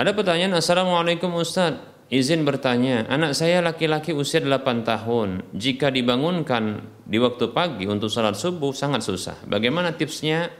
[0.00, 1.76] Ada pertanyaan Assalamualaikum Ustaz.
[2.08, 5.44] Izin bertanya Anak saya laki-laki usia 8 tahun.
[5.52, 9.40] Jika dibangunkan di waktu pagi untuk salat subuh sangat susah.
[9.44, 10.52] Bagaimana tipsnya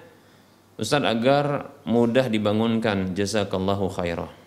[0.81, 3.13] Ustaz agar mudah dibangunkan?
[3.13, 4.40] Jazakallahu khairah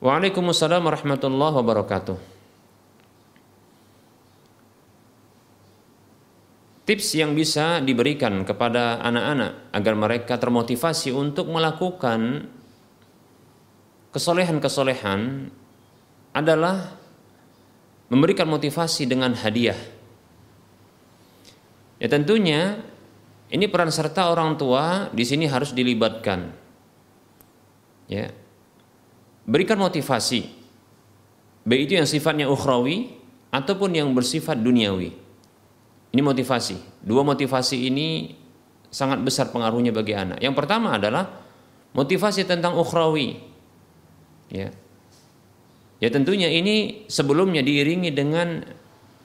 [0.00, 2.36] Waalaikumsalam warahmatullahi wabarakatuh.
[6.86, 12.46] tips yang bisa diberikan kepada anak-anak agar mereka termotivasi untuk melakukan
[14.14, 15.50] kesolehan-kesolehan
[16.30, 16.94] adalah
[18.06, 19.76] memberikan motivasi dengan hadiah.
[21.98, 22.78] Ya tentunya
[23.50, 26.54] ini peran serta orang tua di sini harus dilibatkan.
[28.06, 28.30] Ya.
[29.46, 30.50] Berikan motivasi.
[31.66, 33.14] Baik itu yang sifatnya ukhrawi
[33.54, 35.14] ataupun yang bersifat duniawi.
[36.10, 37.02] Ini motivasi.
[37.02, 38.34] Dua motivasi ini
[38.90, 40.42] sangat besar pengaruhnya bagi anak.
[40.42, 41.30] Yang pertama adalah
[41.94, 43.38] motivasi tentang ukhrawi.
[44.50, 44.70] Ya.
[45.98, 48.62] Ya tentunya ini sebelumnya diiringi dengan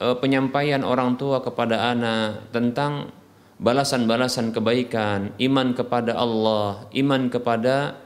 [0.02, 3.14] uh, penyampaian orang tua kepada anak tentang
[3.62, 8.01] balasan-balasan kebaikan, iman kepada Allah, iman kepada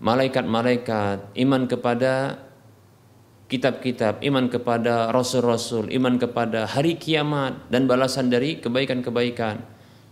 [0.00, 2.44] malaikat-malaikat, iman kepada
[3.46, 9.62] kitab-kitab, iman kepada rasul-rasul, iman kepada hari kiamat dan balasan dari kebaikan-kebaikan.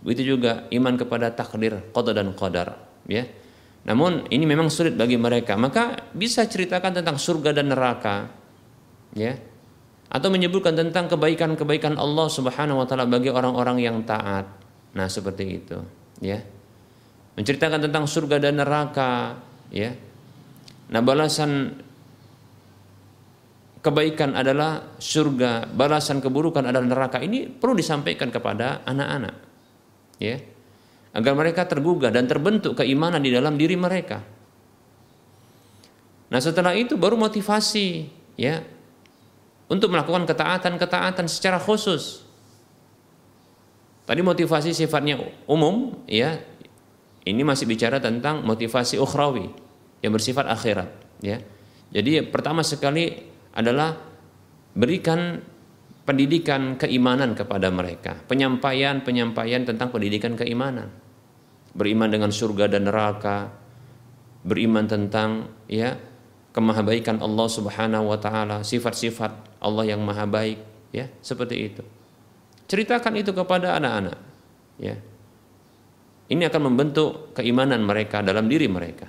[0.04, 2.78] Begitu juga iman kepada takdir, qada dan qadar,
[3.08, 3.24] ya.
[3.84, 5.60] Namun ini memang sulit bagi mereka.
[5.60, 8.28] Maka bisa ceritakan tentang surga dan neraka,
[9.12, 9.36] ya.
[10.08, 14.46] Atau menyebutkan tentang kebaikan-kebaikan Allah Subhanahu wa taala bagi orang-orang yang taat.
[14.94, 15.76] Nah, seperti itu,
[16.22, 16.38] ya.
[17.34, 19.34] Menceritakan tentang surga dan neraka,
[19.74, 19.90] ya.
[20.94, 21.74] Nah, balasan
[23.82, 27.18] kebaikan adalah surga, balasan keburukan adalah neraka.
[27.18, 29.34] Ini perlu disampaikan kepada anak-anak.
[30.22, 30.38] Ya.
[31.14, 34.22] Agar mereka tergugah dan terbentuk keimanan di dalam diri mereka.
[36.30, 38.08] Nah, setelah itu baru motivasi,
[38.38, 38.62] ya.
[39.66, 42.22] Untuk melakukan ketaatan-ketaatan secara khusus.
[44.04, 46.38] Tadi motivasi sifatnya umum, ya.
[47.24, 49.63] Ini masih bicara tentang motivasi ukhrawi
[50.04, 50.92] yang bersifat akhirat,
[51.24, 51.40] ya.
[51.88, 53.08] Jadi pertama sekali
[53.56, 53.96] adalah
[54.76, 55.40] berikan
[56.04, 60.92] pendidikan keimanan kepada mereka, penyampaian-penyampaian tentang pendidikan keimanan.
[61.72, 63.48] Beriman dengan surga dan neraka,
[64.44, 65.96] beriman tentang ya
[66.52, 70.60] kemahabaikan Allah Subhanahu wa taala, sifat-sifat Allah yang maha baik,
[70.94, 71.82] ya, seperti itu.
[72.68, 74.18] Ceritakan itu kepada anak-anak,
[74.78, 74.94] ya.
[76.24, 79.08] Ini akan membentuk keimanan mereka dalam diri mereka.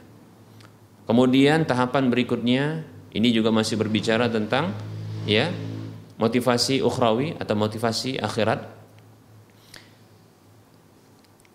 [1.06, 2.82] Kemudian tahapan berikutnya
[3.14, 4.74] ini juga masih berbicara tentang
[5.30, 5.53] ya
[6.18, 8.76] motivasi ukhrawi atau motivasi akhirat.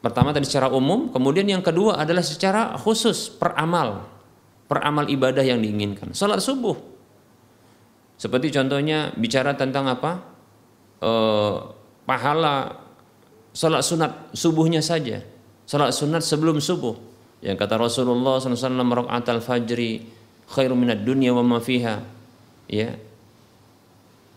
[0.01, 4.09] Pertama tadi secara umum, kemudian yang kedua adalah secara khusus peramal,
[4.65, 6.17] peramal ibadah yang diinginkan.
[6.17, 6.73] Salat subuh.
[8.17, 10.25] Seperti contohnya bicara tentang apa?
[11.05, 11.13] E,
[12.09, 12.81] pahala
[13.53, 15.21] salat sunat subuhnya saja.
[15.69, 17.10] Salat sunat sebelum subuh.
[17.41, 20.05] Yang kata Rasulullah SAW rakaat al-fajri
[20.51, 22.05] khairu minad dunya wa ma fiha.
[22.69, 23.01] Ya.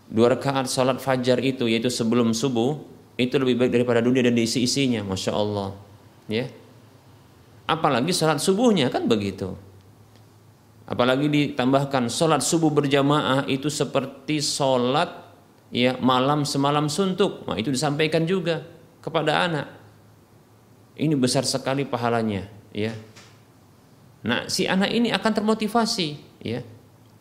[0.08, 2.80] Dua rakaat salat fajar itu yaitu sebelum subuh
[3.20, 5.76] itu lebih baik daripada dunia dan diisi-isinya, Masya Allah.
[6.26, 6.48] Ya.
[7.64, 9.56] Apalagi salat subuhnya kan begitu.
[10.84, 15.08] Apalagi ditambahkan salat subuh berjamaah itu seperti salat
[15.72, 17.48] ya malam semalam suntuk.
[17.48, 18.60] Nah, itu disampaikan juga
[19.00, 19.66] kepada anak.
[20.94, 22.92] Ini besar sekali pahalanya, ya.
[24.26, 26.08] Nah, si anak ini akan termotivasi,
[26.42, 26.60] ya.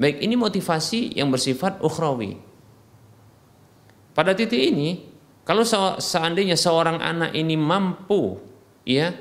[0.02, 2.42] Baik, ini motivasi yang bersifat ukhrawi.
[4.18, 5.06] Pada titik ini,
[5.46, 5.62] kalau
[6.02, 8.42] seandainya seorang anak ini mampu,
[8.88, 9.14] ya,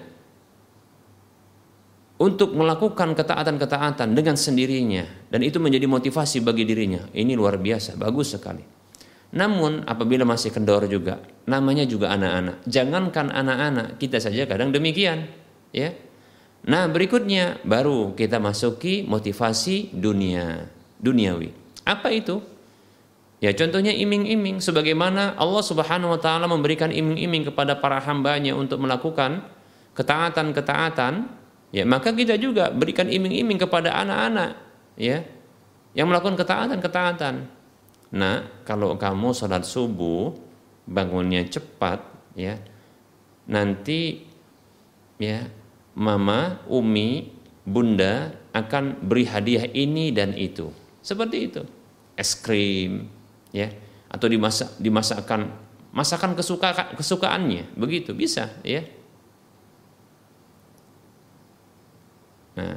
[2.23, 5.03] untuk melakukan ketaatan-ketaatan dengan sendirinya
[5.35, 8.63] dan itu menjadi motivasi bagi dirinya, ini luar biasa, bagus sekali.
[9.35, 11.19] Namun apabila masih kendor juga,
[11.51, 12.63] namanya juga anak-anak.
[12.69, 15.27] Jangankan anak-anak, kita saja kadang demikian,
[15.75, 15.91] ya
[16.63, 20.71] Nah, berikutnya baru kita masuki motivasi dunia,
[21.03, 21.51] duniawi.
[21.83, 22.39] Apa itu?
[23.43, 29.43] Ya contohnya iming-iming sebagaimana Allah Subhanahu wa taala memberikan iming-iming kepada para hambanya untuk melakukan
[29.99, 31.27] ketaatan-ketaatan,
[31.75, 34.55] ya maka kita juga berikan iming-iming kepada anak-anak
[34.95, 35.27] ya
[35.99, 37.51] yang melakukan ketaatan-ketaatan.
[38.15, 40.39] Nah, kalau kamu sholat subuh
[40.87, 41.99] bangunnya cepat
[42.39, 42.63] ya
[43.51, 44.23] nanti
[45.19, 45.51] ya
[45.95, 47.33] mama, umi,
[47.63, 50.73] bunda akan beri hadiah ini dan itu.
[51.01, 51.63] Seperti itu.
[52.15, 53.09] Es krim,
[53.51, 53.73] ya,
[54.13, 55.49] atau dimasak dimasakkan
[55.93, 58.85] masakan kesuka, kesukaannya, begitu bisa, ya.
[62.57, 62.77] Nah.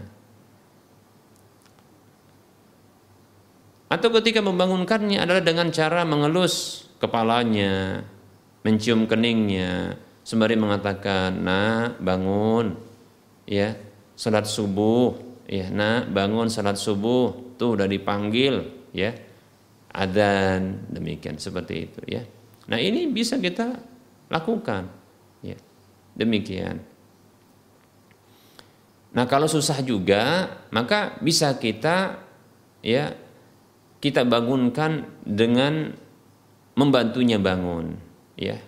[3.91, 8.03] Atau ketika membangunkannya adalah dengan cara mengelus kepalanya,
[8.65, 12.94] mencium keningnya, sembari mengatakan, "Nah, bangun."
[13.45, 13.77] Ya
[14.17, 15.15] salat subuh
[15.45, 19.13] ya nak bangun salat subuh tuh udah dipanggil ya
[19.95, 22.21] adzan demikian seperti itu ya
[22.65, 23.95] nah ini bisa kita
[24.29, 24.89] lakukan.
[25.45, 25.57] Ya.
[26.15, 26.81] Demikian.
[29.15, 32.19] Nah, kalau susah juga, maka bisa kita
[32.83, 33.15] ya
[34.03, 35.95] kita bangunkan dengan
[36.75, 37.95] membantunya bangun,
[38.35, 38.59] ya.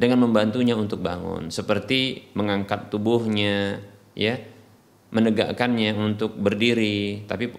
[0.00, 3.84] Dengan membantunya untuk bangun, seperti mengangkat tubuhnya,
[4.16, 4.40] ya,
[5.12, 7.52] menegakkannya untuk berdiri, tapi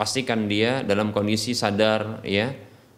[0.00, 2.48] pastikan dia dalam kondisi sadar, ya.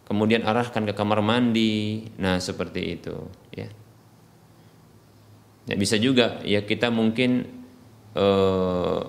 [0.07, 2.07] Kemudian arahkan ke kamar mandi.
[2.23, 3.15] Nah, seperti itu,
[3.51, 3.67] ya.
[5.65, 7.41] Ya, bisa juga ya kita mungkin
[8.13, 9.01] uh,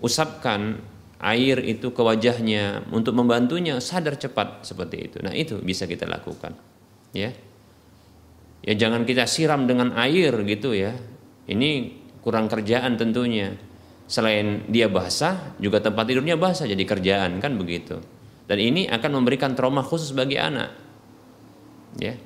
[0.00, 0.80] usapkan
[1.20, 5.16] air itu ke wajahnya untuk membantunya sadar cepat seperti itu.
[5.20, 6.56] Nah, itu bisa kita lakukan.
[7.12, 7.36] Ya.
[8.60, 10.92] Ya jangan kita siram dengan air gitu ya.
[11.48, 11.70] Ini
[12.20, 13.56] kurang kerjaan tentunya.
[14.10, 18.02] Selain dia basah, juga tempat tidurnya basah jadi kerjaan kan begitu.
[18.50, 20.70] Dan ini akan memberikan trauma khusus bagi anak.
[21.96, 22.18] Ya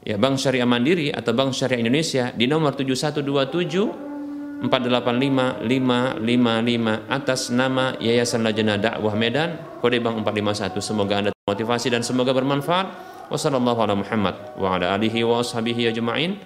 [0.02, 4.10] Ya, Bank Syariah Mandiri atau Bank Syariah Indonesia di nomor 7127
[4.62, 12.30] 455555 atas nama Yayasan Lajnah Dakwah Medan kode bank 451 semoga Anda termotivasi dan semoga
[12.30, 13.10] bermanfaat.
[13.34, 16.38] Wassalamualaikum ala Muhammad wa ala alihi wa ashabihi ajma'in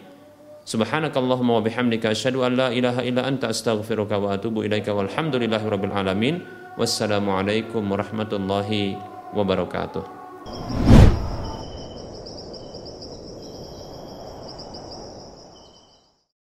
[0.65, 5.93] subhanakallahumma wa bihamdika asyhadu an la ilaha illa anta astaghfiruka wa atubu ilaika walhamdulillahi rabbil
[5.93, 6.41] alamin.
[6.75, 8.99] Wassalamu alaikum warahmatullahi
[9.31, 10.94] wabarakatuh